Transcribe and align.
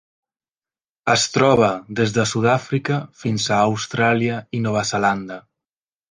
Es 1.15 1.25
troba 1.33 1.67
des 1.99 2.15
de 2.15 2.25
Sud-àfrica 2.31 2.97
fins 3.25 3.45
a 3.57 3.59
Austràlia 3.67 4.39
i 4.59 4.63
Nova 4.65 4.83
Zelanda. 4.93 5.39